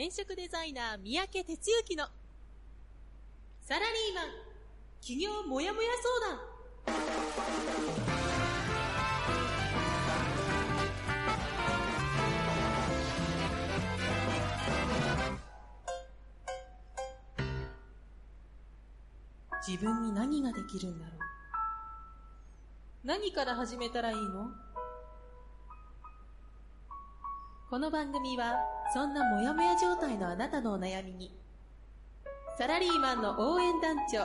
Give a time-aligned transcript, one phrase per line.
[0.00, 2.06] 転職デザイナー三宅哲之の
[3.62, 4.26] サラリーマン
[5.00, 5.88] 企業もやもや
[6.22, 6.38] 相談。
[19.66, 21.18] 自分に何ができるんだろう。
[23.02, 24.67] 何から始めたらいいの？
[27.70, 28.56] この番組は
[28.94, 31.34] そんなモヤモヤ状態のあなたのお悩みに
[32.56, 34.24] サラリーマンの応援団長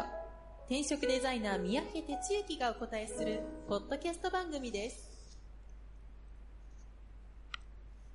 [0.67, 5.37] 転職デザイナー三宅哲之がお答えするポッドキャスト番組です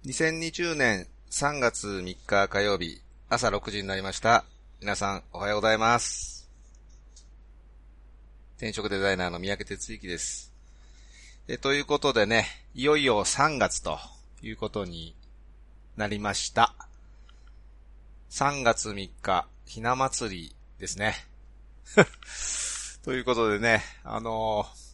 [0.07, 4.47] 2020年3月3日火曜日朝6時になりました。
[4.81, 6.49] 皆さんおはようございます。
[8.57, 10.55] 転職デザイナーの三宅哲之です。
[11.49, 13.99] えということでね、いよいよ3月と
[14.41, 15.15] いうことに
[15.99, 16.77] なりました。
[18.31, 21.17] 3月3日、ひな祭りですね。
[23.03, 24.89] ということでね、あのー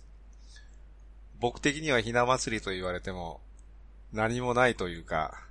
[1.41, 3.42] 僕的にはひな祭りと言われても
[4.14, 5.44] 何もないというか、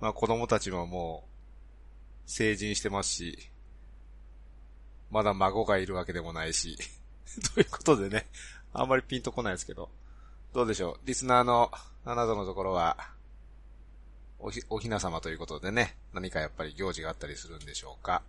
[0.00, 3.50] まあ子供たちももう成人してますし、
[5.10, 6.78] まだ孫がいるわけでもないし、
[7.54, 8.28] ということでね、
[8.72, 9.90] あんまりピンとこないですけど、
[10.54, 11.70] どうでしょう、リスナーの
[12.06, 13.14] あなたのところは、
[14.38, 18.22] おひ、おひな様ということでね、何かやっぱり行事があったりするんでしょうか。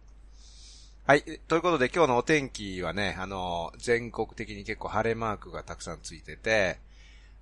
[1.06, 1.24] はい。
[1.48, 6.80] ということで今日のお天気はね、あの、全国的に結構晴れマークがたくさんついてて、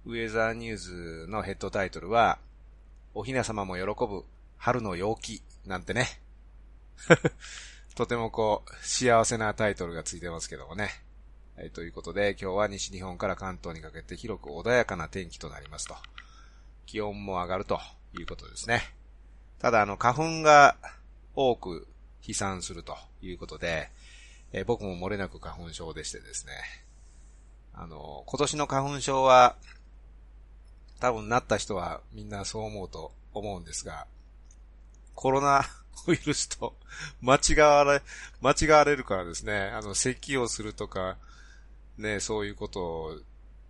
[0.05, 2.37] ウェザーニューズのヘッドタイトルは、
[3.13, 4.23] おひな様も喜ぶ
[4.57, 6.21] 春の陽気なんてね。
[7.95, 10.89] とてもこう、幸せなタイトルがついてますけどもね。
[11.55, 15.95] はい、ということで、今日は西日本から関東にかけて広く穏やかな天気となりますと。
[16.85, 17.79] 気温も上がると
[18.19, 18.81] いうことですね。
[19.59, 20.75] ただ、あの、花粉が
[21.35, 21.87] 多く
[22.21, 23.89] 飛散するということで、
[24.51, 26.53] えー僕も漏れなく花粉症でしてですね。
[27.73, 29.57] あの、今年の花粉症は、
[30.99, 34.07] 多分なった人はみんなそう思うと思うんですが、
[35.13, 35.65] コロナ
[36.07, 36.75] ウイルスと
[37.21, 38.01] 間違われ、
[38.41, 41.17] 間違われるからですね、あの、咳をするとか、
[41.97, 43.19] ね、そういうことを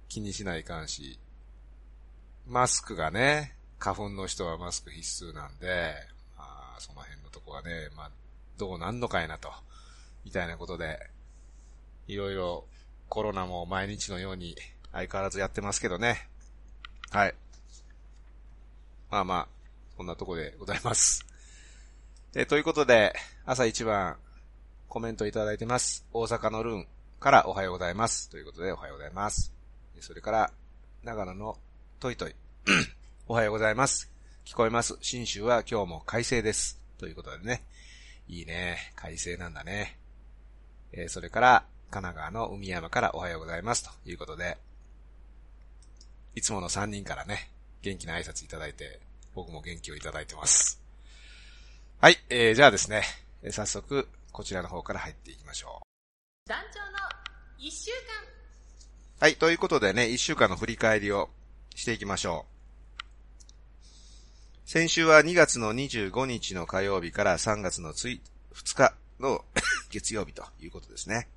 [0.08, 1.20] 気にしないかんし、
[2.48, 3.56] マスクがね、
[3.86, 5.94] 花粉の人はマスク必須なんで、
[6.36, 6.44] ま
[6.76, 8.12] あ、その辺のとこはね、まあ、
[8.58, 9.52] どうなんのかいなと、
[10.24, 10.98] みたいなことで、
[12.08, 12.66] いろいろ
[13.10, 14.56] コロナも毎日のように
[14.92, 16.28] 相変わらずやってますけどね。
[17.12, 17.36] はい。
[19.12, 19.48] まあまあ、
[19.96, 21.24] こんなとこでございます。
[22.34, 23.14] えということで、
[23.46, 24.18] 朝一番
[24.90, 26.08] コメントいただいてます。
[26.12, 26.88] 大阪のルーン
[27.20, 28.32] からおはようございます。
[28.32, 29.54] ということでおはようございます。
[30.00, 30.52] それから、
[31.04, 31.60] 長野の
[32.00, 32.34] トイトイ。
[33.28, 34.12] おはようございます。
[34.46, 35.00] 聞こえます。
[35.02, 36.80] 新州は今日も快晴です。
[37.00, 37.64] ということでね。
[38.28, 38.78] いいね。
[38.96, 39.98] 快晴なんだね。
[40.92, 43.84] えーそれから、神奈川の海山からおはようございます。
[43.84, 44.60] ということで、
[46.36, 47.50] いつもの3人からね、
[47.82, 49.00] 元気な挨拶いただいて、
[49.34, 50.80] 僕も元気をいただいてます。
[52.00, 53.02] はい、えー、じゃあですね、
[53.42, 56.48] えー早速、こちらの方から入っていきましょう。
[56.48, 56.98] 団長の
[57.58, 57.98] 一週間
[59.20, 61.32] はい、ということでね、一週間の振り返りを
[61.74, 62.55] していきましょう。
[64.66, 68.20] 先週は2月の25日の火曜日から3月の2
[68.76, 69.46] 日の
[69.92, 71.28] 月曜日ということですね。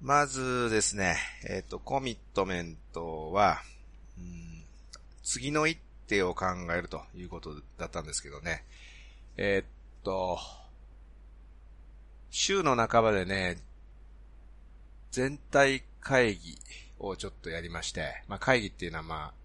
[0.00, 1.18] まずですね、
[1.48, 3.60] えっ、と、コミットメントは、
[4.16, 4.64] うん
[5.24, 8.64] 次の一手を考えるということだったんですけどね。
[9.36, 10.38] えっと、
[12.30, 13.60] 週の半ばでね、
[15.10, 16.58] 全体会議
[17.00, 19.43] をちょっとやりまして、まあ会議っていうのはまあ、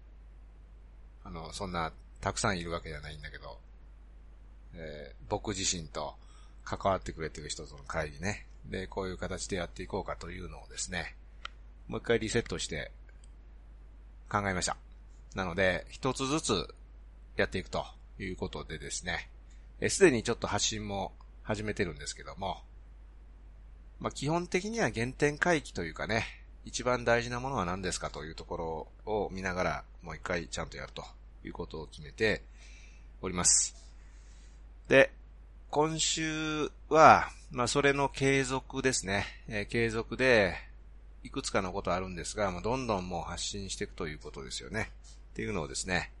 [1.24, 3.58] あの、そんなたくさんいるわけじゃないんだけど、
[4.74, 6.16] えー僕自身と
[6.64, 8.46] 関わってくれてる人との会議ね。
[8.66, 11.14] で、こういう形でやっていこうかというのをですね、
[11.86, 12.90] もう一回リセットして
[14.28, 14.76] 考えました。
[15.36, 16.74] なので、一つずつ
[17.36, 17.84] やっていくと
[18.18, 19.30] いうことでですね、
[19.80, 21.12] えーすでにちょっと発信も
[21.44, 22.60] 始めてるんですけども、
[24.00, 26.24] まあ、基本的には原点回帰というかね、
[26.64, 31.04] 一番大事なものは何ですかというところを見ながら、もう一回ちゃんとやると
[31.44, 32.42] いうことを決めて
[33.22, 33.74] おります。
[34.88, 35.12] で、
[35.70, 39.24] 今週は、まあ、それの継続ですね。
[39.48, 40.56] えー継続で、
[41.22, 44.90] いくつかのことあるんですが、まあ、どんどんもう発信していくということですよね。
[45.32, 46.12] っていうのをですね、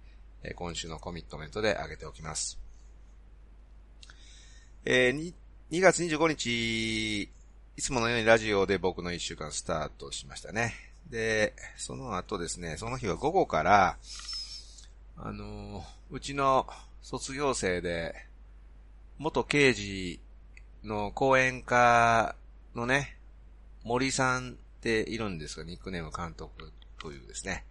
[0.42, 2.58] えー今週のコミットメントで挙げておきます。
[4.84, 5.34] えー、
[5.70, 10.74] 2月25日、いつものようにラジオで僕の1週間スタートしましたね。
[11.08, 13.98] で、その後ですね、その日は午後から、
[15.22, 16.66] あのうちの
[17.02, 18.14] 卒業生で、
[19.18, 20.20] 元刑事
[20.82, 22.34] の講演家
[22.74, 23.18] のね、
[23.84, 27.66] 森さんっているんですが、ニックネーム監督というですね。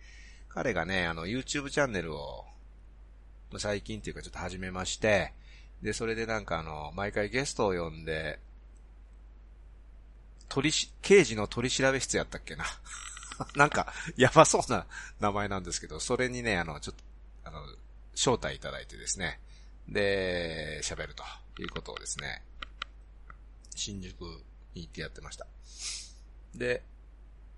[0.47, 2.45] 彼がね、あの、YouTube チャンネルを、
[3.57, 5.33] 最近っていうかちょっと始めまして、
[5.81, 8.39] で、それでなんかあの、毎回ゲストを呼んで、
[10.49, 12.65] 取りし、刑事の取り調べ室やったっけな。
[13.55, 14.85] なんか、やばそうな
[15.19, 17.03] 名前なんですけど、それにね、あの、ちょっと、
[17.43, 17.61] あの、
[18.13, 19.39] 招待いただいてですね、
[19.87, 21.23] で、喋ると
[21.61, 22.43] いうことをですね、
[23.75, 24.21] 新宿
[24.73, 25.47] に行ってやってました。
[26.55, 26.83] で、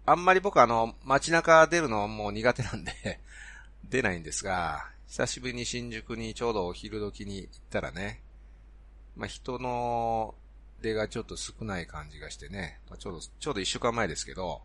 [0.05, 3.19] あんまり僕あの、街中出るのはもう苦手なんで
[3.89, 8.21] 出ないんですが、久しぶりに新宿にちょうどお昼時に行ったらね、
[9.15, 10.35] まあ、人の
[10.81, 14.61] 出がちょっと少ない感じがしてね、まあ、ちょうど、ちょうど一週間前ですけど、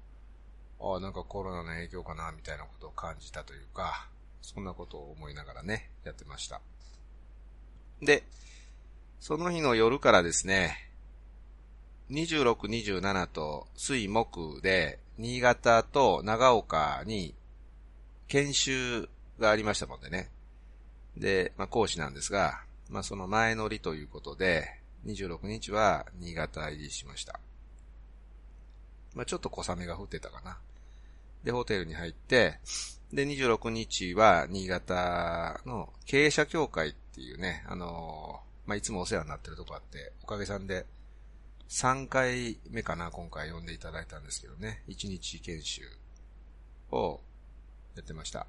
[0.81, 4.09] ああ、なんかコロナの影響かな、みたいなことを感じたというか、
[4.47, 6.61] そんなことを思いながらね、やってました。
[8.01, 8.23] で、
[9.19, 10.89] その日の夜からですね、
[12.13, 17.35] 26、27と水木で、新潟と長岡に
[18.29, 19.09] 研修
[19.41, 20.31] がありましたもんでね。
[21.17, 27.41] で、まあ、講師なんですが、まあ、その前乗りということで、26日は新潟入りしました。
[29.13, 30.59] まあ、ちょっと小雨が降ってたかな。
[31.47, 32.59] で、ホテルに入って、
[33.13, 40.87] で、26日は新潟の経営者協会っていうね、あのー、まあ、いつもお世話になってるとこあって、おかげさんで
[41.69, 45.83] 3回目かな、今回呼んでいただいたんですけどね、1日研修
[46.91, 47.21] を
[47.95, 48.49] やってました。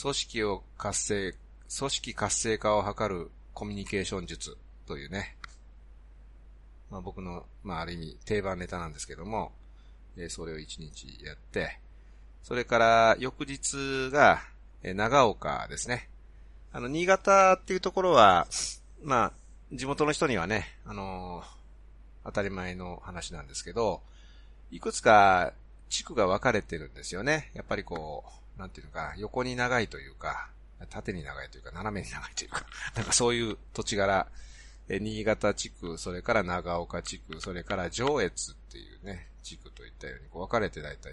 [0.00, 1.34] 組織を活性、
[1.76, 5.36] 組織活性化を図るコミュニケーション術というね、
[6.90, 9.50] まあ僕の、まあある意味定番ネタなんですけども、
[10.16, 11.78] えそれを1日やって、
[12.42, 14.40] それから翌日が、
[14.82, 16.08] え長岡ですね。
[16.72, 18.46] あの、新潟っていうところは、
[19.02, 19.32] まあ、
[19.72, 21.46] 地元の人にはね、あのー、
[22.24, 24.00] 当たり前の話なんですけど、
[24.70, 25.52] いくつか
[25.88, 27.50] 地区が分かれてるんですよね。
[27.54, 28.24] やっぱりこ
[28.56, 30.48] う、なんていうのか、横に長いというか、
[30.90, 32.66] 縦に長いというか、斜めに長いというか、
[32.96, 34.26] なんかそういう土地柄、
[34.88, 41.12] え新潟地区、それから長岡地区、それから上越っていうね、地区といったようにこう分かれて大体、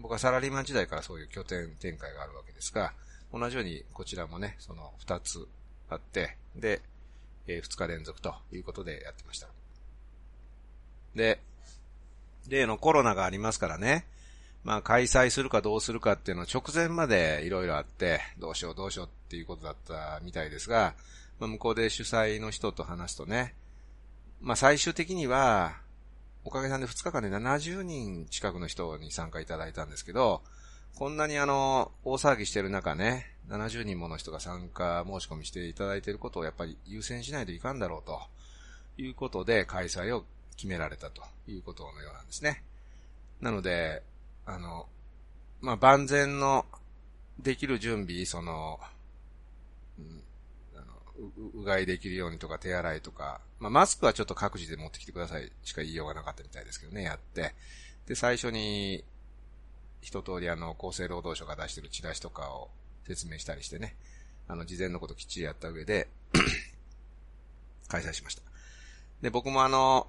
[0.00, 2.92] 僕はサラリーマン時代からそういう拠点展開があるわけですが、
[3.32, 5.46] 同じようにこちらもね、その二つ
[5.88, 6.82] あって、で、
[7.46, 9.48] えー、2日連続ということでやってました。
[11.14, 11.40] で、
[12.48, 14.06] 例のコロナがありますからね、
[14.64, 20.94] まあ開催するかどうするかっていうのは直前までいろいろあって、どうしようどうしようっていうことだったみたいですが、
[21.38, 23.54] まあ、向こうで主催の人と話すとね、
[24.40, 25.83] まあ最終的には、
[26.44, 30.42] おかげさんで2日間で70人近くの人に参加いただいたんですけど、
[30.94, 38.20] こんなにあの、大騒ぎしてる中ね、70人もの人が参加申し込みしていただいていることをやっぱり優先しないといかんだろうと
[38.96, 40.24] いうことで開催を
[40.56, 42.62] 決められたということのようなんですね。
[43.40, 44.02] なので、
[44.46, 44.86] あの、
[45.60, 46.66] まあ、万全の
[47.40, 48.78] できる準備、そ、の
[51.18, 57.54] う、うがいできるようにとか手洗いとか、まあ、マスクはちょっと各自で持ってきてくださいしか言いようがなかったみたいですけどね、やって。
[58.06, 59.04] で、最初に、
[60.00, 62.70] 一通りあの、厚生労働省が出してるチラシとかを
[63.06, 63.96] 説明したりしてね、
[64.48, 66.08] あの、事前のこときっちりやった上で
[67.88, 68.42] 開催しました。
[69.22, 70.06] で、僕もあの、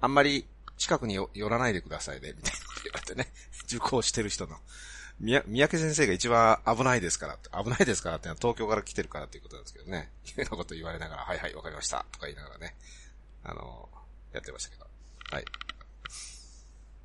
[0.00, 3.32] あんまり近くに寄らないでくださいね、みたいなこと言われてね、
[3.64, 4.58] 受講してる人の、
[5.20, 12.74] 三宅先生が一番危ないですから、危ないですからってのは東京から来てるからっていうことなんですけどね、いうなこと言われながら、はいはい、わかりました、とか言いながらね、
[13.44, 13.88] あの、
[14.32, 14.86] やってましたけど、
[15.30, 15.44] はい。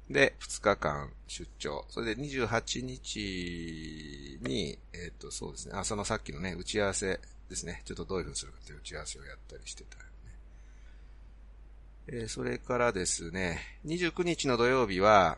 [0.09, 1.85] で、2日間出張。
[1.89, 5.75] それで28日に、えっ、ー、と、そうですね。
[5.77, 7.83] あ、そのさっきのね、打ち合わせですね。
[7.85, 9.97] ちょっとどういう風にするかっていう打ち合わせをやったりしてた。
[12.07, 15.37] えー、それからですね、29日の土曜日は、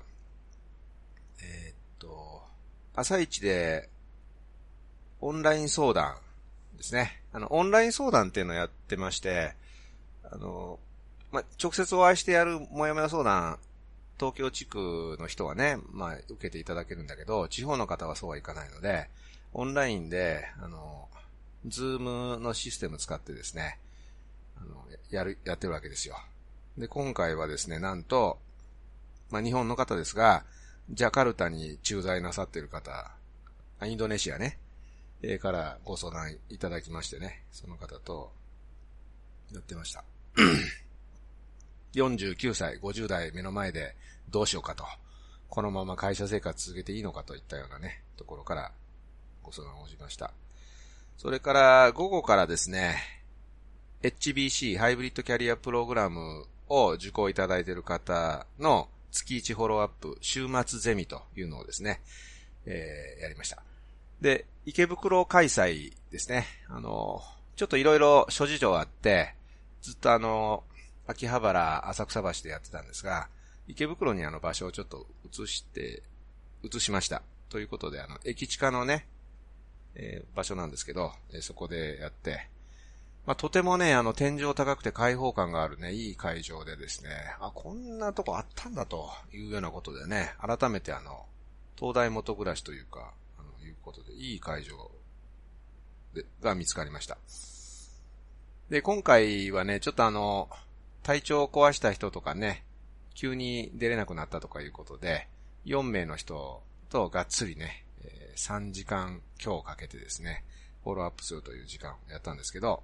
[1.42, 2.31] えっ、と、
[2.96, 3.90] 朝一で、
[5.22, 6.16] オンライン相談
[6.78, 7.22] ですね。
[7.32, 9.54] あの、オンライン相談っていうのをやってまして、
[10.24, 10.80] あの、
[11.32, 13.58] ま直接お会いしてやるもやもや相談
[14.22, 19.10] 東京地区の人はね、まあ、受けていただけるんだけど、地方の方はそうはいかないので、
[19.52, 21.10] オンラインで、あの、
[21.66, 23.80] ズームのシステム使ってですね、
[24.58, 26.16] あの、やる、やってるわけですよ。
[26.78, 28.38] で、今回はですね、なんと、
[29.32, 30.44] まあ、日本の方ですが、
[30.90, 33.12] ジャカルタに駐在なさっている方、
[33.84, 34.60] インドネシアね、
[35.22, 38.32] えー、からご相談いただきましてね、その方と、
[39.54, 40.04] やってました。
[41.94, 43.96] 49歳、50代目の前で
[44.30, 44.86] どうしようかと。
[45.50, 48.72] このまま会社生活続けていいのかといったようなね、ところから
[49.44, 50.34] ご相談を応じました。
[51.18, 52.96] それから午後からですね、
[54.02, 62.02] HBC ハイブリッドキャリアプログラムを受講いただいている方の月1フォローアップ週末ゼミというのをですね、
[62.66, 63.62] えー、やりました。
[64.22, 66.46] で、池袋開催ですね。
[66.70, 67.22] あの、
[67.56, 69.36] ちょっといろいろ諸事情あって、
[69.82, 70.64] ずっとあの、
[71.08, 73.28] 秋葉原、浅草橋でやってたんですが、
[73.68, 76.04] 池袋にあの場所をちょっと移して、
[76.64, 77.24] 移しました。
[77.50, 79.08] ということで、あの、駅地下のね、
[79.96, 82.48] えー、場所なんですけど、えー、そこでやって、
[83.26, 87.10] まあ、とてもね、あの、天井高くて開放感があるね、いい会場でですね、
[87.40, 91.26] あ、こんなとこあったんだというようなことでね、改めてあの、
[91.78, 94.90] 東大元暮らしというか、あの、いうことで、いい会場
[96.16, 97.18] で、が見つかりました。
[98.70, 100.50] で、今回はね、ちょっとあの、
[101.04, 102.64] 体調を壊した人とかね、
[103.14, 105.28] 急に出れなくなったとかいうことで、
[105.66, 107.86] 4名の人とがっつりね、
[108.36, 110.44] 3時間今日かけてですね、
[110.84, 112.84] フォローアップするという時間をやったんですけど、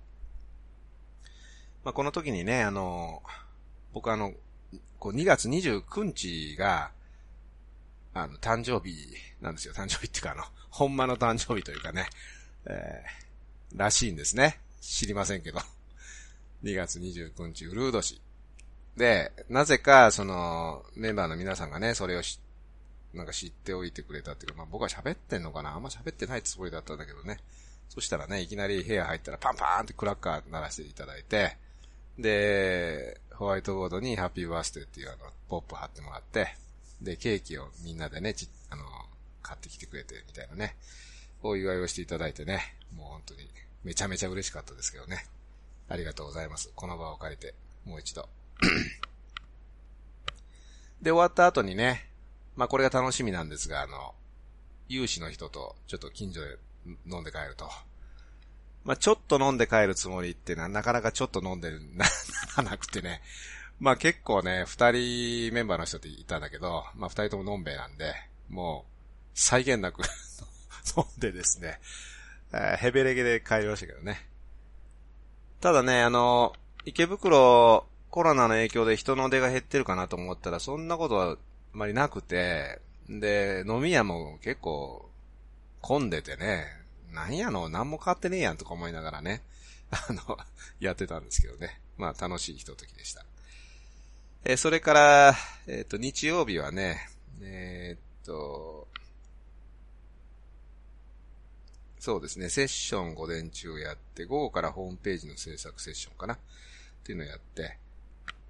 [1.83, 3.21] まあ、この時にね、あの、
[3.93, 4.33] 僕あの、
[4.99, 6.91] こう2月29日が、
[8.13, 8.95] あの、誕生日
[9.41, 9.73] なんですよ。
[9.73, 12.07] 誕生日っていうかあの、 ほんまの誕生日というかね、
[12.65, 14.59] えー、らしいんですね。
[14.81, 15.59] 知りませんけど。
[16.63, 18.19] 2月29日、ウルード氏。
[18.95, 22.39] で、なぜか、その、メンバーの皆さんがね、それを知
[23.13, 25.73] なんか知っておいてくれたっていうか、まあ僕は喋ってんのかな？
[25.73, 27.39] あんま喋ってないつもりだったんだけどね。
[27.89, 31.57] そしたらね、いきなり部屋入ったらパンパーンってクラッカー鳴らしていただいて、
[32.17, 36.55] で、ホワイトボードにハッピーバースデーっていうあの、ポップ貼ってもらって、
[37.01, 38.83] で、ケーキをみんなでね、ち、あの、
[39.43, 40.75] 買ってきてくれて、みたいなね、
[41.43, 43.47] お祝いをしていただいてね、もう本当に、
[43.83, 45.25] めちゃめちゃ嬉しかったですけどね。
[45.89, 46.71] ありがとうございます。
[46.75, 47.53] この場を借りて、
[47.85, 48.27] もう一度。
[51.01, 52.09] で、終わった後にね、
[52.55, 54.15] まあこれが楽しみなんですが、あの、
[54.89, 56.57] 有志の人とちょっと近所で
[57.05, 57.69] 飲んで帰ると。
[58.87, 61.77] まあちょっと飲んで帰るつもりってのはなかなかちょっと飲んで、な、
[62.57, 63.21] ならなくてね。
[63.81, 68.15] まあ結構ね、二人メンバーの人っていたんだけど、まあ二人とも飲んべえなんで、
[68.47, 68.91] もう、
[69.33, 70.03] 再現なく
[70.97, 71.81] 飲んでですね、
[72.53, 74.25] えー、ヘベレゲで帰りましたけどね。
[75.59, 76.53] ただね、あの、
[76.85, 81.37] 池袋、コロナの影響で人の出が減ってるかなと思ったら、そんなことはあ
[81.73, 82.79] まりなくて、
[83.09, 85.09] で、飲み屋も結構
[85.81, 86.76] 混んでてね、
[87.17, 89.41] なんやの、何も変わってねえやんとか思いながらね、
[89.89, 90.37] あの、
[90.79, 91.81] やってたんですけどね。
[91.97, 93.25] まあ楽しいひとときでした。
[94.43, 97.09] えー、それから、えっ、ー、と、日曜日はね、
[97.41, 98.87] えっ、と、
[101.99, 106.39] そうですね、セッション午前中やって、午後からホームページの制作セッションかなっ
[107.03, 107.79] ていうのをやって、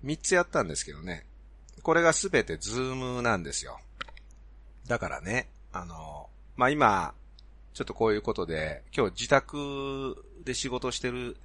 [0.03, 1.25] 3つやったんですけどね、
[1.83, 3.79] これがすべてズームなんですよ。
[4.87, 7.13] だからね、あの、まあ、今、
[7.77, 11.37] ちょっとこういうことで、今日自宅で仕事してる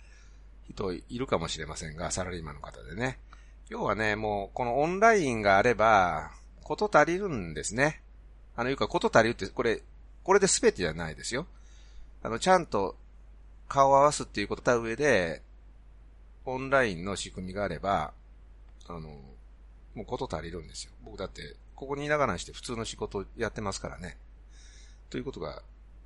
[0.71, 3.19] 人いるかもしれませんが、サラリーマンの方でね。
[3.69, 6.31] 要はね、もう、このオンラインがあれば、
[6.63, 8.01] こと足りるんですね。
[8.57, 9.83] あの、いうか、こと足りるって、これ、
[10.25, 11.47] これで全てじゃないですよ。
[12.23, 12.97] あの、ちゃんと
[13.69, 15.43] 顔を合わすっていうことた上で、
[16.47, 18.15] オンラインの仕組みがあれば、
[18.89, 19.01] あの、
[19.95, 20.93] もうこと足りるんですよ。
[21.05, 24.17] 僕だって、ここにいながらにして普通の仕事やってますからね。
[25.11, 25.63] ということが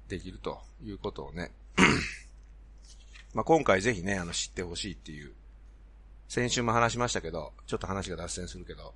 [0.09, 1.51] できるということをね。
[3.35, 5.33] まあ今回ぜひね、あの知ってほしいっていう。
[6.29, 8.95] 先週も話しましたけど、ちょっと話が脱線するけど、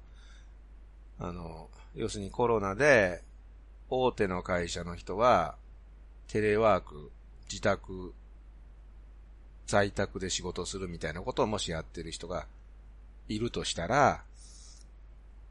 [1.18, 3.22] あの、要するにコロナで、
[3.88, 5.56] 大手の会社の人は、
[6.28, 7.10] テレワーク、
[7.48, 8.14] 自宅、
[9.66, 12.46] 在宅で仕事するみたいなことをもしやってる人が
[13.28, 14.24] いるとしたら、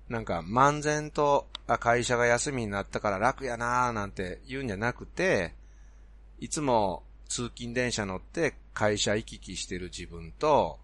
[0.09, 5.53] なんか、漫然と、あ、会社が休みになったから楽やなーなんて言うんじゃなくて、
[6.39, 10.79] いつも通勤電車乗って会社行き来してる自分と、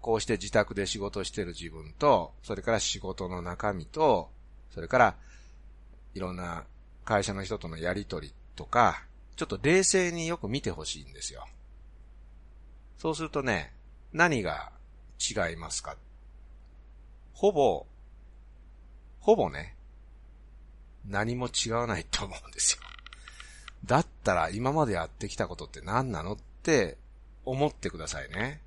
[0.00, 4.30] こうして自宅で仕事してる自分と、それから仕事の中身と、
[4.74, 5.14] それから
[6.14, 6.64] いろんな
[7.04, 9.04] 会社の人とのやりとりとか、
[9.36, 11.46] ちょっと冷静によく見てほしいんですよ。
[12.98, 13.72] そうするとね、
[14.12, 14.72] 何が
[15.20, 15.96] 違いますか？
[17.32, 17.86] ほぼ
[19.22, 19.74] ほぼね、
[21.08, 22.82] 何も違わないと思うんですよ。
[23.84, 26.96] だったら今までやってきたことって何なのって
[27.44, 28.60] 思ってくださいね。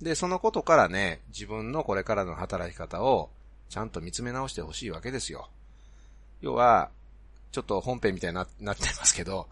[0.00, 3.30] で、そのことからね、自分のこれからの働き方を
[3.68, 5.48] ちゃんと見つめ直してほしいわけですよ。
[6.40, 6.90] 要は、
[7.52, 9.48] ちょっと本編みたいになってますけど、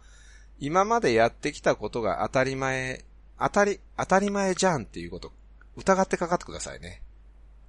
[0.59, 3.05] 今までやってきたことが当たり前、
[3.39, 5.33] 当たり、当たり前じゃんっていうこと、
[5.77, 7.03] 疑ってかかってくださいね。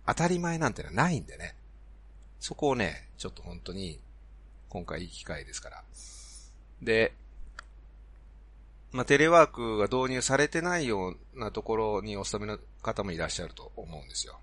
[0.05, 1.55] 当たり前なんてのはないんでね。
[2.39, 3.99] そこをね、ちょっと本当に、
[4.69, 5.83] 今回いい機会ですから。
[6.81, 7.13] で、
[8.91, 14.39] まあ、テレワークが導入されてないようなところにお勤めの方もいらっしゃると思うんですよ。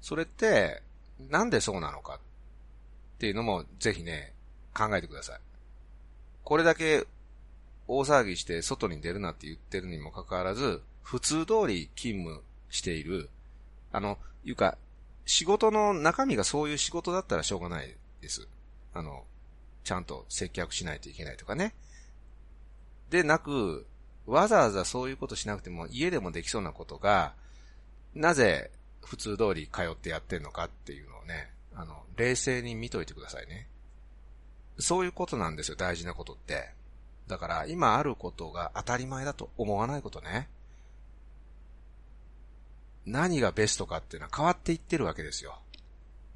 [0.00, 0.82] それって、
[1.30, 2.18] なんでそうなのかっ
[3.18, 4.32] ていうのもぜひね、
[4.74, 5.40] 考えてください。
[6.44, 7.06] これだけ
[7.86, 13.30] 大騒ぎして外に出るなって言ってるにもかかわらず、普通通り勤務している、
[13.92, 14.76] あの、いうか、
[15.28, 18.48] 仕事の中身がそういう仕事だったらしょうがないです。
[18.94, 19.24] あの、
[19.84, 21.74] ちゃんと接客しないといけないとかね。
[23.10, 23.86] でなく、
[24.26, 27.34] わざわざそういうことしなくても家でもできそうなことが、
[28.14, 28.70] なぜ
[29.04, 33.68] 普通通り通ってやってんのかっていうのをね、あの、冷静に見といてくださいね。
[34.78, 36.70] そういうことなんですよ、大事なことって。
[37.26, 40.48] だから、今あることが当たり前だと思わないことね。
[43.08, 45.58] 何がベストかっていうのは変わっていってるわけですよ。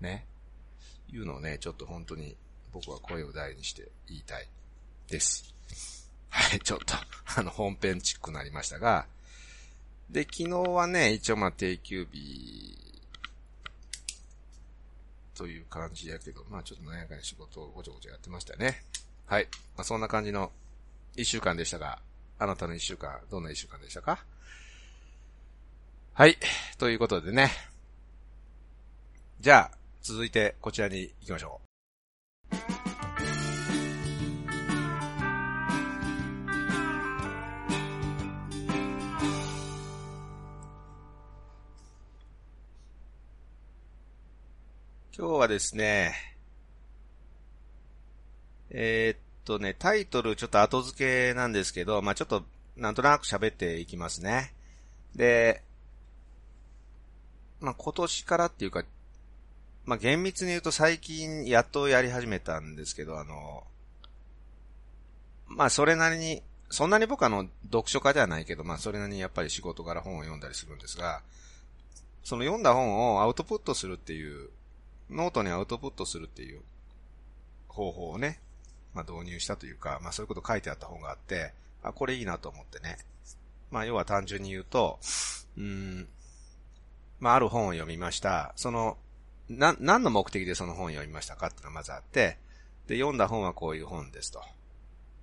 [0.00, 0.26] ね。
[1.12, 2.34] いうのをね、ちょっと本当に
[2.72, 4.48] 僕は声を大にして言いたい
[5.08, 5.54] です。
[6.30, 6.94] はい、ちょっと、
[7.38, 9.06] あの、本編チックになりましたが、
[10.08, 12.78] で、昨日はね、一応まあ定休日、
[15.34, 18.82] という感じやけど、まあちょっと何やかに仕事をごちゃごちゃやってましたね。
[19.26, 19.48] はい。
[19.76, 20.52] まあそんな感じの
[21.16, 22.00] 一週間でしたが、
[22.38, 24.24] あなたの一週間、どんな一週間でしたか？
[26.14, 26.36] はい。
[26.76, 27.50] ということでね。
[29.40, 31.58] じゃあ、続いてこちらに行きましょ
[32.52, 32.56] う。
[45.16, 46.12] 今日はですね、
[48.68, 52.44] えー、っとね、タイトルちょっと後付けなんですけど、まあちょっと
[52.76, 54.52] なんとなく喋っていきますね。
[55.16, 55.62] で、
[57.62, 58.84] まあ今年からっていうか、
[59.86, 63.64] まあ厳密に言うと最近やっとやり始めたんですけど、あの、
[65.46, 71.22] まあそれなりに、そんなに僕あの、読書家ではないけど、まあそれなりにやっぱり仕事から本を読んだりするんですが、
[72.24, 74.50] その読んだ本をアウトプットするっていう
[75.10, 76.60] ノートにアウトプットするっていう
[77.68, 78.40] 方法をね、
[78.94, 82.98] まあ導入したというか、まあそういうこと書いてあった本があって、あ、これいいなと思ってね。
[83.70, 84.98] まあ要は単純に言うと、
[85.56, 86.08] うん、
[87.22, 88.52] まあある本を読みました。
[88.56, 88.98] その、
[89.48, 92.36] な、何の目的でその本を読みましたかっていうのがまずあって、
[92.88, 94.42] で、読んだ本はこういう本ですと。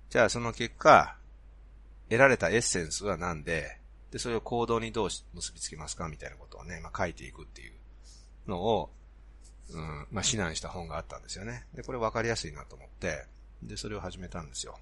[0.08, 1.18] じゃあその結果、
[2.08, 3.78] 得られたエッセンスは何で、
[4.12, 7.74] で、それを行動にどう結びつけますかみたいなことをね、まあ書いていくっていう
[8.48, 8.90] のを、
[9.74, 11.66] うん、まあ、指南した本があったんですよね。
[11.74, 13.26] で、これ分かりやすいなと思って、
[13.62, 14.78] で、それを始めたんですよ。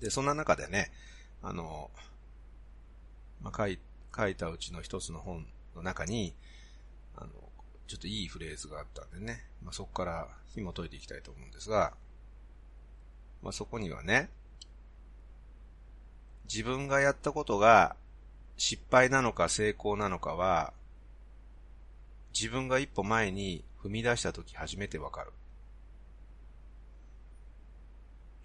[0.00, 0.92] で、そんな中でね、
[1.42, 1.90] あの、
[3.42, 3.80] まあ、書い、
[4.16, 6.34] 書いたうちの一つの本の中に、
[7.16, 7.28] あの、
[7.86, 11.94] ちょっといいフレーズがあったんでね、まあ、そこから紐解いていきたいと思うんですが、
[13.42, 14.28] まあ、そこにはね、
[16.52, 17.94] 自分がやったことが
[18.56, 20.72] 失敗なのか成功なのかは、
[22.38, 25.32] 自分が一歩前に踏み出したとき初めてわかる。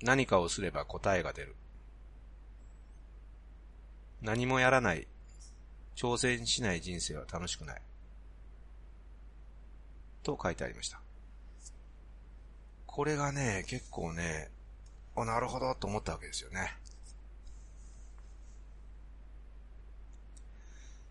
[0.01, 1.55] 何かをすれば答えが出る。
[4.21, 5.07] 何もやらない、
[5.95, 7.81] 挑戦しない人生は楽しくない。
[10.23, 10.99] と書いてありました。
[12.85, 14.49] これがね、結構ね、
[15.15, 16.77] あ、なるほどと思ったわけですよね。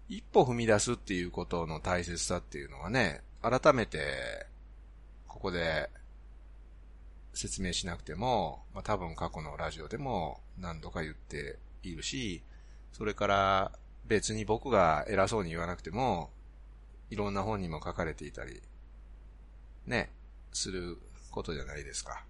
[0.09, 4.47] 一歩踏み出すっていうことの大切さっていうのはね、改めて、
[5.27, 5.89] ここで
[7.35, 12.43] 説明しなくても、まあ、多分過去のラジオでも何度か言っているし、
[12.93, 13.73] それから
[14.07, 16.31] 別に僕が偉そうに言わなくても、
[17.11, 18.61] いろんな本にも書かれていたり、
[19.87, 20.11] ね、
[20.53, 20.99] する
[21.31, 22.25] ことじゃないですか。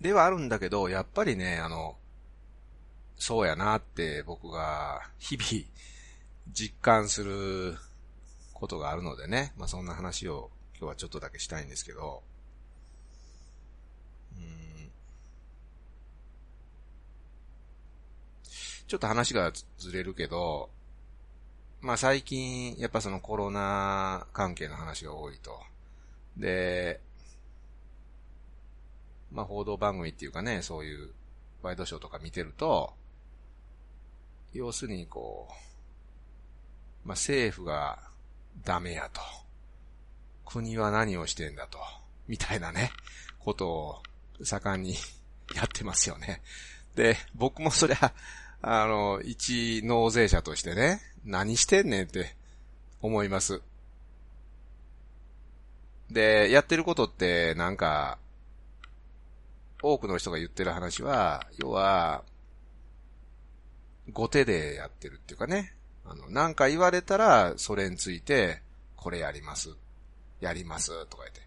[0.00, 1.96] ではあるんだけど、やっぱりね、あの、
[3.16, 5.64] そうやなって僕が日々
[6.52, 7.76] 実感する
[8.52, 9.52] ことがあるのでね。
[9.56, 12.22] まあそんな話を今日はちょっとだけしたいんですけど。
[14.36, 14.90] うん
[18.92, 20.68] ちょっと話がずれるけど、
[21.80, 25.58] まあ最近やっぱそのコロナ関係の話が多いと。
[26.36, 27.00] で、
[29.30, 31.08] まあ報道番組っていうかね、そういう
[31.62, 32.92] ワイドショーとか見てると、
[34.52, 37.98] 要するにこう、まあ、政府が
[38.62, 39.22] ダメやと。
[40.44, 41.78] 国は何をしてんだと。
[42.28, 42.92] みたいなね、
[43.38, 44.02] ことを
[44.42, 44.96] 盛んに
[45.56, 46.42] やってますよね。
[46.94, 48.12] で、僕もそりゃ、
[48.62, 52.36] あの、一納税者としてね、何してんねんって
[53.00, 53.60] 思います。
[56.10, 58.18] で、やってることってなんか、
[59.82, 62.22] 多くの人が言ってる話は、要は、
[64.12, 65.74] 後手でやってるっていうかね。
[66.04, 68.62] あの、なんか言われたら、それについて、
[68.94, 69.70] これやります。
[70.40, 71.06] やります。
[71.06, 71.40] とか言って。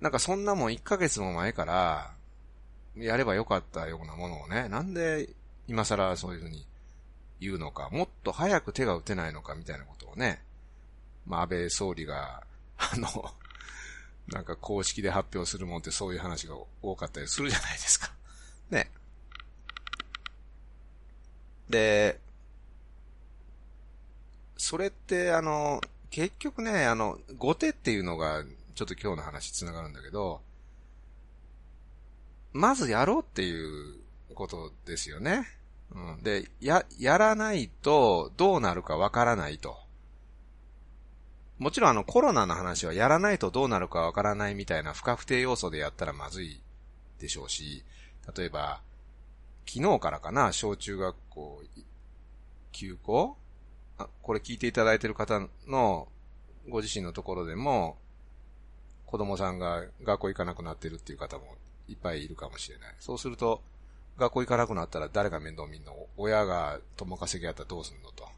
[0.00, 2.14] なんかそんなもん1ヶ月も前から、
[2.96, 5.28] やればよかったようなものをね、なんで
[5.68, 6.66] 今更そういうふうに
[7.40, 10.42] 言うのか、もっと早く手が打てないのかみたいなことをね、
[11.26, 12.44] まあ安倍総理が、
[12.78, 13.34] あの、
[14.28, 18.12] なんか公式で発表するもんってそういう話が多かったりするじゃないですか。
[18.70, 18.90] ね。
[21.68, 22.20] で、
[24.56, 30.42] それってあの、結局ね、あの、後手っていうのが、ちょっと今日の話つながるんだけど、
[32.52, 34.05] まずやろうっていう
[34.36, 35.48] ことですよね。
[35.90, 36.22] うん。
[36.22, 39.76] で、や、やらないとどうなるかわからないと。
[41.58, 46.60] もちろんあのコロナの話はやらないとどうなるかわからないみたいな不確定要素でやったらまずい
[47.18, 47.82] でしょうし、
[48.36, 48.82] 例えば、
[49.66, 51.62] 昨日からかな、小中学校、
[52.72, 53.36] 休校？
[53.98, 56.08] あ、これ聞いていただいてる方の
[56.68, 57.96] ご自身のところでも、
[59.06, 61.56] 子供さんが学校行かなくなってるっていう方も
[61.88, 62.94] いっぱいいるかもしれない。
[62.98, 63.62] そうすると、
[64.18, 65.94] 学校行かなくなったら誰が面倒見んの？
[66.16, 68.28] 親が友稼ぎやったらどうすんのと。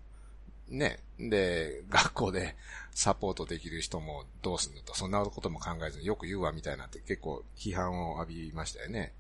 [0.69, 0.99] ね。
[1.19, 2.57] で、学校で
[2.93, 4.95] サポートできる人もどうすんのと。
[4.95, 9.13] そんなことも考えずによく言うわみたいなって結構批判を浴びましたよね。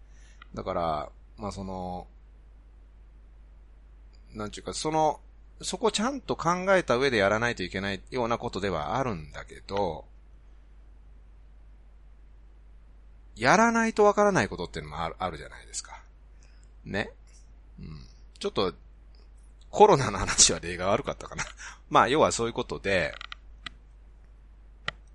[0.55, 2.07] だから、まあその、
[4.35, 5.21] なんちゅうか、その、
[5.63, 10.05] そこちゃんと考えた上でやらないといけないようなことではあるんだけど、
[13.37, 16.03] やらないとわからないことっていうのもあるあるじゃないですか。
[16.85, 17.11] ね。
[17.79, 18.07] うん。
[18.39, 18.75] ちょっと、
[19.71, 21.45] コロナの話は例が悪かったかな。
[21.91, 23.15] まあ、要はそういうことで、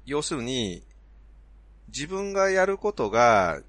[0.06, 0.84] 要するに、
[1.88, 3.62] 自分がやることが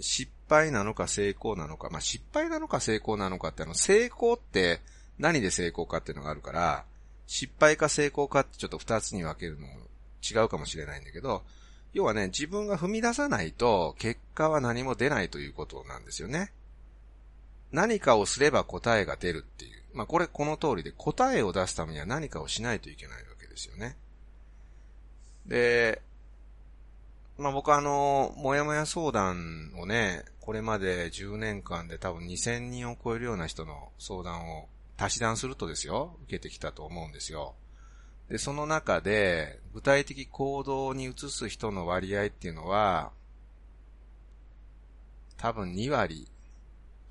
[0.00, 4.80] 失敗なのか成功なのか、まあ失敗なのか成功なのかってあの、成功って
[5.18, 6.84] 何で成功かっていうのがあるから、
[7.26, 9.68] 失敗か成功かってちょっと二つに分けるの
[10.28, 11.42] 違うかもしれないんだけど、
[11.92, 16.52] 要はね、自分が踏み出さないと結果は何も出ないということなんですよね。
[17.72, 19.82] 何かをすれば答えが出るっていう。
[19.94, 23.96] まあこれこの通りで答えを出すためには何かをしないといけないわけですよね。
[25.46, 26.02] で、
[27.38, 37.54] まあ僕はあの、もやもや相談をね、これまで10年間で多分2000人を超えるような人の相談を足し算するとですよ、受けてきたと思うんですよ。
[38.28, 43.10] で、その中で、具体的行動に移す人の割合っていうのは、
[45.36, 46.29] 多分2割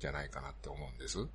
[0.00, 1.26] じゃないかなって思うんです。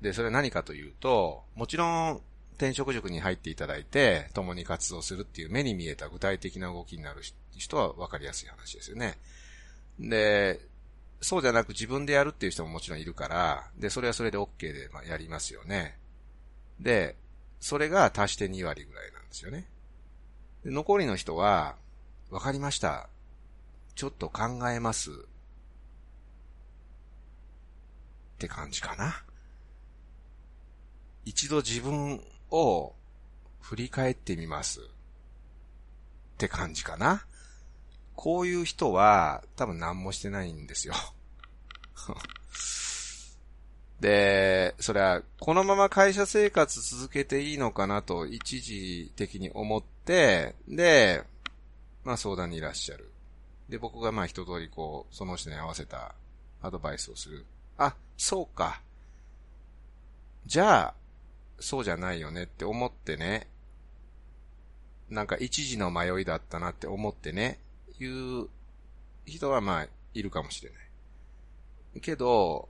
[0.00, 2.20] で、それは何かというと、もちろん、
[2.56, 7.22] 転職塾に入っていただいて、共に活動するっていう目に見えた具体的な動きになる
[7.56, 9.16] 人は分かりやすい話ですよね。
[10.00, 10.60] で、
[11.20, 15.96] そうじゃなく自分でやるっていう人ももちろんいるから、で、それはそれで OK で、ま、やりますよね。
[16.80, 17.16] で、
[17.60, 19.66] それが足して2割ぐらいなんですよね。
[20.64, 21.76] で残りの人は、
[22.30, 23.08] わかりました。
[23.94, 25.10] ちょっと考えます。
[28.38, 29.24] って感じかな。
[31.24, 32.22] 一度自分
[32.52, 32.94] を
[33.60, 34.80] 振り返ってみます。
[34.80, 34.84] っ
[36.38, 37.26] て感じかな。
[38.14, 40.94] こういう人は多分何もしてないんですよ。
[43.98, 51.24] で、それは、このまま会社生活続けていいのかなと一時的に思って、で、
[52.04, 53.10] まあ相談にいらっしゃる。
[53.68, 56.14] で、僕がまあ一通りこう、その人に合わせた
[56.62, 57.44] アドバイスをする。
[57.78, 58.82] あ、そうか。
[60.46, 60.94] じゃあ、
[61.60, 63.48] そうじゃないよねって思ってね、
[65.08, 67.58] なんか一時の迷いだったなって思ってね、
[67.98, 68.48] いう
[69.26, 70.76] 人はまあ、いるかもしれな
[71.96, 72.00] い。
[72.00, 72.68] けど、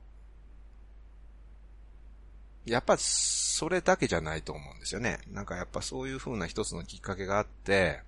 [2.65, 5.21] やっぱそれだけじゃないと思うんですよね。
[5.33, 8.03] なんかやっぱそういう風な一つのきっかけがあって、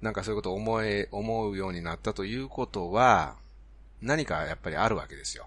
[0.00, 3.36] なんかそういうことを思え、思うようになったということは、
[4.02, 5.46] 何かやっぱりあるわけですよ。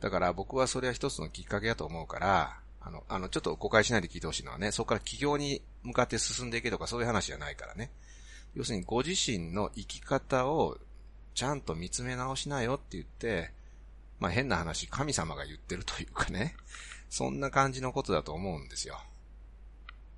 [0.00, 7.90] だから僕はそれは一つのきっかけだと思うから、あの、あの、ちょっと誤解しないで聞いてほしいのはね、そこから起業に向かって進んでいけとかそういう話じゃないからね。
[8.54, 10.78] 要するにご自身の生き方を
[11.34, 13.52] ちゃんと見つめ直しなよって言って、
[14.18, 16.56] まあ変な話、神様が言ってるというかね、
[17.08, 18.98] そんな感じのことだと思うんですよ。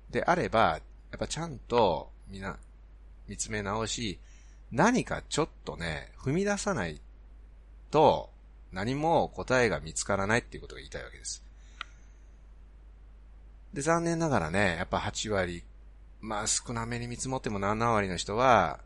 [0.09, 0.79] であれば、
[1.11, 2.57] やっぱちゃんとみな
[3.27, 4.19] 見つめ直し、
[4.71, 6.99] 何かちょっとね、踏み出さない
[7.91, 8.29] と
[8.71, 11.43] 何も答えが見つからないっていうことが言いたいわけです。
[13.73, 15.63] で、残念ながらね、やっぱ8割
[16.25, 18.79] まあ少なめに見積もっても7割の人は、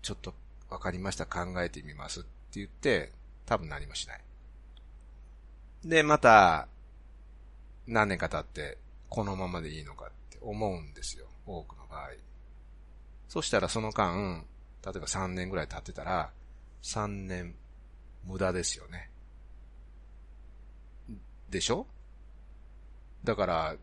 [0.00, 0.32] ちょっと
[0.70, 3.12] わかりました、考えてみますって言って、
[3.44, 4.20] 多分何もしない。
[5.84, 6.66] で、また、
[7.86, 8.78] 何年か経って、
[9.10, 11.26] このままでいいのかって思うんですよ。
[11.46, 12.08] 多くの場合。
[13.28, 14.44] そしたらその間、
[14.82, 16.30] 例えば3年ぐらい経ってたら、
[16.86, 17.56] 3年
[18.24, 19.10] 無駄ですよね。
[21.50, 21.86] でしょ？
[23.24, 23.76] だから、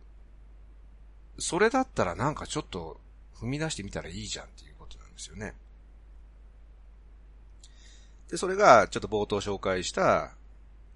[1.38, 3.00] それだったらなんかちょっと
[3.36, 5.54] 踏み出してみたらいいじゃんっていうことなんですよね。
[8.30, 10.32] で、それがちょっと冒頭紹介した、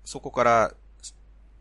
[0.05, 0.73] そこから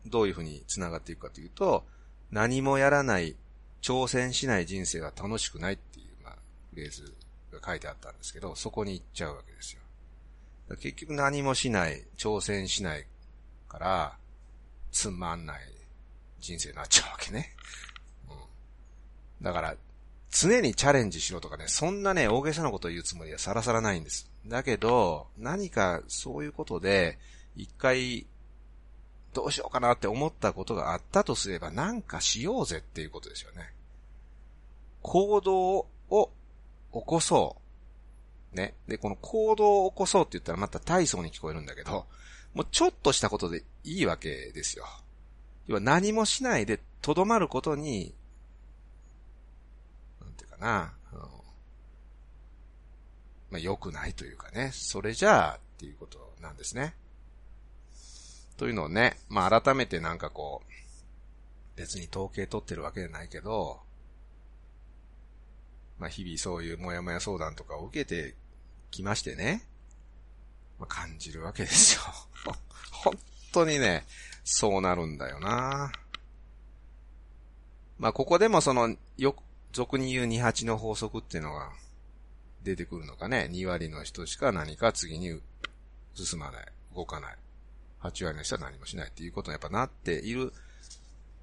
[0.05, 1.85] どういうふうに繋がっていくかというと、
[2.31, 3.35] 何もやらない、
[3.81, 6.35] 挑戦しない人生は楽しくないっていう、まあ、
[6.69, 7.13] フレーズ
[7.51, 9.81] が書いてあったんですけど、そこに行っちゃうわけですよ。
[10.75, 13.05] 結局何もしない、挑戦しない
[13.69, 14.17] から、
[14.91, 15.61] つまんない
[16.39, 17.55] 人生になっちゃうわけね。
[18.29, 19.43] うん。
[19.43, 19.75] だから、
[20.29, 24.29] 常にチャレンジしろとかね、そんなね、大げさなことを言うつもりはさらさらないんです。
[24.45, 27.17] だけど、何かそういうことで、
[27.55, 28.25] 一回、
[29.33, 33.71] どうしようかなって思ったことがあったとすれば、なんかしようぜっていうことですよね。
[35.01, 36.31] 行動を
[36.91, 37.66] 起こそう。
[38.53, 38.75] ね。
[38.87, 42.05] で、この行動を起こそうって言ったらまた体操に聞こえるんだけど、
[42.53, 44.85] もうちょっとしたことでいいわけですよ。
[45.67, 48.13] 要は何もしないでとどまることに、
[50.21, 51.43] なんていうかな、あの
[53.51, 56.95] まあ、良くないというかね、それじゃあっていうことなんですね。
[58.57, 63.81] というのをね、まあ改めてなんかこう、別に統計取ってるわけじゃないけど、
[65.99, 68.35] まあ日々そういうもやもや相談とかを受けて
[68.91, 69.63] きましてね、
[70.79, 72.01] まあ、感じるわけですよ。
[72.91, 73.17] 本
[73.51, 74.05] 当にね、
[74.43, 75.91] そうなるんだよな
[77.97, 79.35] まあここでもその、よ、
[79.71, 81.71] 俗に言う28の法則っていうのが
[82.63, 83.49] 出てくるのかね。
[83.51, 85.41] 2割の人しか何か次に
[86.13, 87.37] 進まない、動かない。
[88.01, 90.53] 8割の人は何もしないっていうことにやっぱなっている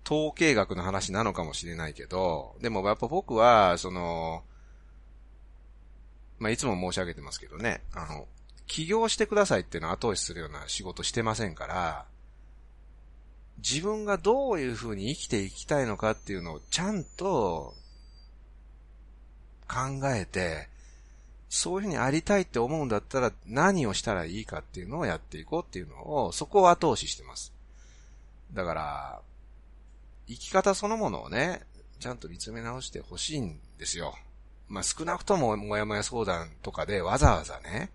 [0.05, 4.45] 統計学の話なのかもしれないけど、でもやっぱ僕は、その、
[6.39, 8.27] まあ、いつも申し上げてますけどね、あの、
[8.67, 12.07] 起業してくださいっていうのを後押しするような仕事してませんから、
[13.59, 17.75] 自分がどういう風に生きていきたいのかっていうのをちゃんと
[19.69, 20.69] 考えて、
[21.49, 27.53] そういうふうにありたいって思うんだったら何をしたらいいかっていうのをやっていこうっていうのを、そこを後押ししてます。
[28.53, 29.21] だから、
[30.27, 31.63] 生き方そのものをね、
[32.01, 34.15] ちゃんと見つめ直してほしいんですよ。
[34.69, 37.91] まあ、少なくとももやもや相談とかでわざわざね、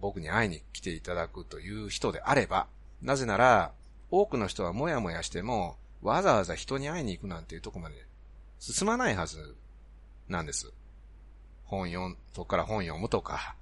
[0.00, 2.66] 僕に会いに来ていただくという人であれば、
[3.02, 3.72] なぜなら、
[4.10, 8.06] 多くの人はもやもやしても、わざわざ人に会いに行くなんていうとこまで
[8.58, 9.56] 進まないはず
[10.28, 10.72] なんです。
[11.64, 13.54] 本読ん、そこから本読むとか、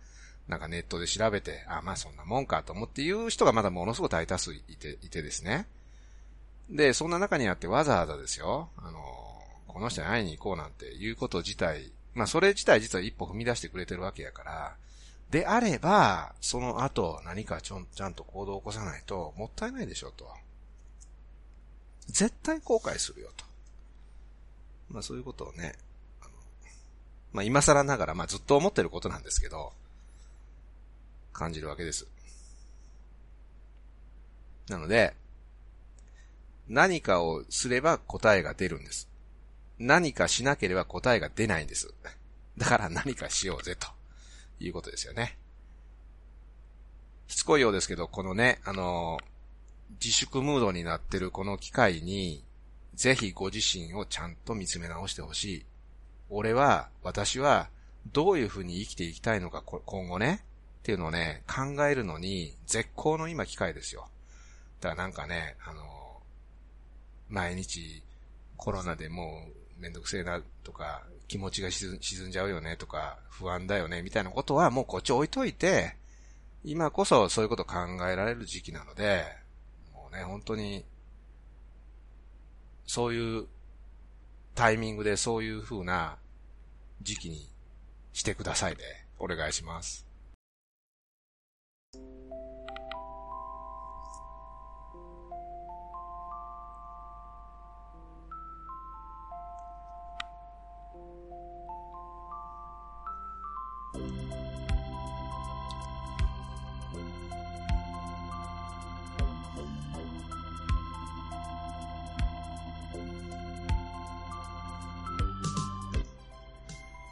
[0.47, 5.67] なんかネットで調べて、あ、まあそんなもんかと思って言う人がまだものすごく大多数いて、いてですね。
[6.71, 9.01] で、そんな中にあってわざわざですよ、あの、
[9.67, 14.77] この人に会いに行こうなんていうこと自体、まあそれ自体実は一歩踏み出してくれてるわけやから、
[15.31, 20.29] であれば、その後何かちょん、ちゃんと行動を起こさないともったいないでしょと。
[22.09, 23.45] 絶対後悔するよと。
[24.91, 25.75] まあそういうことをね、
[26.23, 26.31] あの
[27.33, 29.73] まあ今更ながら、まあずっと思ってることなんですけど、
[31.33, 32.07] 感じるわけです。
[34.69, 35.15] なので、
[36.69, 39.09] 何かをすれば答えが出るんです。
[39.79, 41.93] 何かしなければ答えが出ないんです。
[42.57, 43.89] だから何かしようぜ、と
[44.61, 45.39] いうことですよね。
[47.29, 49.19] しつこいようですけど、このね、あの
[50.03, 52.45] 自粛ムードになってるこの機会に、
[52.95, 55.67] ぜひご自身をちゃんと見つめ直してほしい。
[56.31, 57.71] 俺は、私は、
[58.13, 60.45] どういう風に生きていきたいのか、今後ね、
[60.81, 64.09] っていうのをね、考えるのに、絶好の今機会ですよ。
[64.81, 65.83] だからなんかね、あの、
[67.29, 68.03] 毎日、
[68.57, 69.47] コロナでも
[69.79, 75.97] うめんどくせえなとか、気持ちが沈んじゃうよねとか、不安だよねみたいなことはもうこっち置いといて、
[76.65, 77.77] 今こそそういうこと考
[78.09, 79.25] えられる時期なので、
[79.95, 80.85] もうね、本当に、
[82.87, 83.47] そういう
[84.55, 86.17] タイミングでそういう風な
[87.03, 87.49] 時期に
[88.13, 88.79] してくださいね。
[89.19, 90.08] お願いします。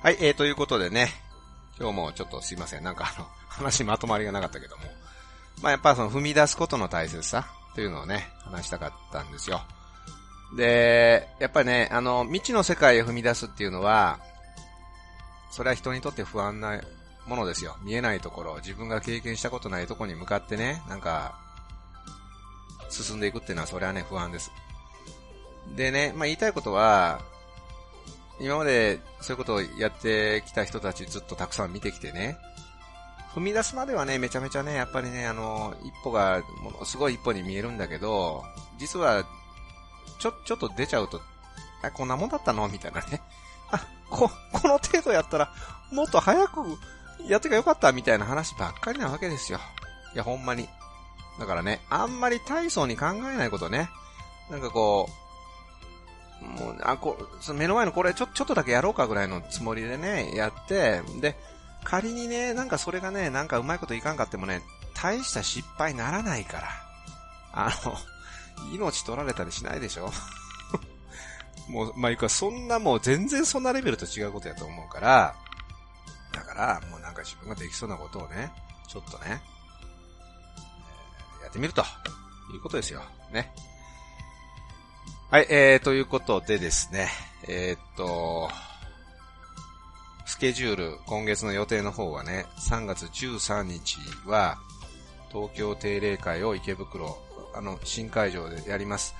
[0.06, 1.08] はい、えー、ということでね、
[1.80, 2.84] 今日もちょっとすいません。
[2.84, 4.84] なんかあの、 話まとまりがなかったけども。
[5.62, 9.62] まあやっぱその踏み出すことの大切さというのをね、話したかったんですよ。
[10.56, 14.20] で、やっぱりね、あの、未知の世界へ踏み出すっていうのは、
[15.50, 16.80] それは人にとって不安な
[17.26, 17.76] ものですよ。
[17.82, 21.36] 見えないところ、自分が経験したことないところに向かってね、なんか、
[22.90, 24.52] 進んでいくっていうのはそれはね、不安です。
[25.74, 27.18] でね、まあ言いたいことは、
[28.40, 32.38] 今までそういうことをやってきた人たちずっとたくさん見てきてね、
[33.34, 38.44] 踏み出すまではね、めちゃめちゃね、やっぱりね、あの、一歩がものすごい一歩に見えるんだけど、
[38.78, 39.24] 実は、
[40.18, 41.20] ちょ、ちょっと出ちゃうと、
[41.82, 42.66] あ、こんなもんだったの？
[42.68, 43.20] みたいなね。
[43.70, 45.52] あ、こ、この程度やったら、
[45.92, 46.60] もっと早く
[47.28, 47.92] やってかよかった？
[47.92, 49.60] みたいな話ばっかりなわけですよ。
[50.14, 50.68] いや、ほんまに。
[51.38, 53.90] だからね、あんまり大層に考えないことね。
[54.50, 55.25] なんかこう、
[56.40, 61.36] もう、あ、こ、その目の前のこれちょ、ちょっとだけやろうかぐらいのつもりでね、やって、で、
[61.84, 64.62] 仮にね、なんかそれがね、なんかうまいこといかんかってもね、
[64.94, 66.68] 大した失敗ならないから。
[67.52, 67.96] あの、
[68.72, 70.10] 命取られたりしないでしょ？
[71.68, 75.34] もう、まあ、いか、そんなもう全然そんなレベルと違うことやと思うから、
[76.32, 78.52] だから、もうなんか自分ができそうなことをね、
[78.88, 79.42] ちょっとね、
[81.38, 81.82] えー、やってみると、
[82.52, 83.02] いうことですよ。
[83.32, 83.52] ね。
[85.28, 87.08] はい、えー、ということでですね、
[87.48, 88.48] えー、っと、
[90.24, 94.56] スケジュール、今月の予定の方はね、3月13日は、
[95.32, 97.18] 東京定例会を池袋、
[97.56, 99.16] あの、新会場でやります。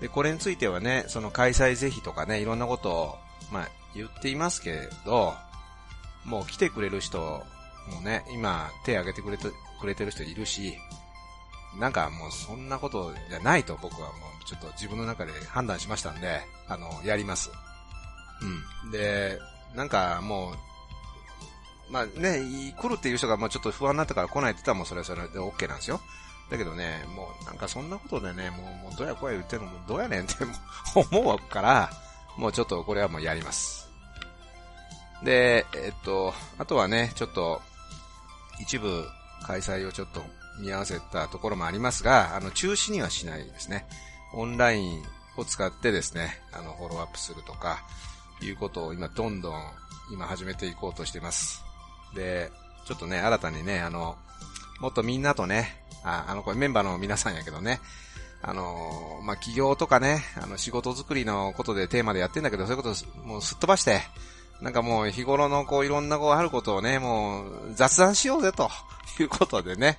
[0.00, 3.14] で、これについてはね、その開催是非とかね、いろんなことを、
[3.52, 5.34] まあ、言っていますけれど、
[6.24, 7.44] もう来てくれる人
[7.92, 10.78] もね、今手挙げてくれてくれてる人いるし、
[11.78, 17.50] なんかもうそんなことじゃないと僕はもうちょっと自分の中で判断しましたんで、あの、やります。
[18.84, 18.90] うん。
[18.90, 19.38] で、
[19.74, 26.00] なんかもう、まあね、来るっていう人がもうちょっと不安になったから来ないって言ったらもうそれはそれで OK なんですよ。
[26.50, 30.34] だけどね、もうなんかそんなことでね、もう、もうどやこや言ってるのもどうやねんって
[30.94, 31.90] 思うから、
[32.36, 33.88] もうちょっとこれはもうやります。
[35.22, 37.60] で、えっと、あとはね、ちょっと、
[38.58, 39.06] 一部
[39.42, 40.22] 開催をちょっと
[40.60, 43.86] 見合わせたところもありますが、あの、中止にはしないですね。
[44.34, 45.02] オンライン
[45.36, 47.84] を使ってですね、あの、フォローアップするとか、
[48.46, 49.60] いうことを今どんどん
[50.12, 51.62] 今始めていこうとしています。
[52.14, 52.50] で、
[52.86, 54.16] ちょっとね、新たにね、あの、
[54.80, 57.80] もっとみんなとね、あ、あの、これメンバーの皆さんやけどね、
[58.42, 64.00] あの、まあ、企業とかね、あの、仕事作りのことでテーマでやってんだけど、そういうこともうすっ飛ばして、
[64.62, 68.70] なんかもう日頃のこういろんなこうあることをね、もう雑談しようぜと
[69.18, 69.98] いうことでね、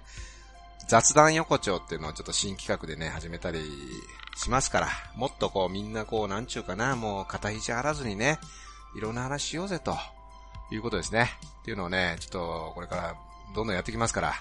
[0.88, 3.60] 雑談横丁っていうのをちょっと新企画でね、始めたり
[4.36, 8.39] しますから、もっとこうみんなこうなんちゅうかな、もう肩肘張らずにね、
[8.96, 9.98] いろんな話しようぜと、
[10.72, 11.30] いうことですね。
[11.62, 13.15] っていうのをね、ちょっとこれから
[13.54, 14.34] どんどんやってきますから、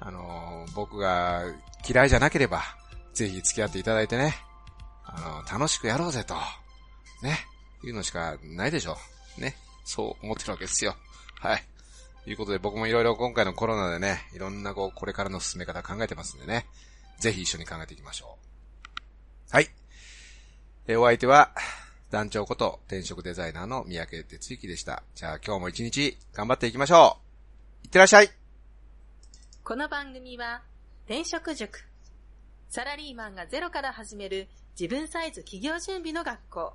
[0.00, 1.42] あのー、僕が
[1.88, 2.62] 嫌いじゃなければ、
[3.14, 4.36] ぜひ付き合っていただいてね、
[5.04, 6.34] あのー、楽しくやろうぜと、
[7.22, 7.38] ね、
[7.84, 8.96] いうのしかないでしょ。
[9.38, 9.56] ね。
[9.84, 10.96] そう思ってるわけですよ。
[11.40, 11.64] はい。
[12.26, 16.66] ということで僕もいろいろ今回のコロナでね、いろんなこう、これからの進め方考えてますんでね。
[17.20, 18.36] ぜひ一緒に考えていきましょ
[19.52, 19.54] う。
[19.54, 19.68] はい。
[20.88, 21.52] え、お相手は、
[22.10, 25.04] 団長こと転職デザイナーの三宅哲之でした。
[25.14, 27.18] じゃあ今日も一日頑張っていきましょ
[27.84, 27.86] う。
[27.86, 28.30] いってらっしゃい。
[29.62, 30.62] この番組は、
[31.04, 31.84] 転職塾。
[32.70, 36.72] サラリーマンがゼロから始める自分サイズ企業準備の学校。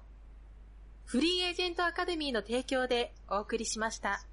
[1.04, 4.26] フリーエージェントアカデミーの提供でお送りしました。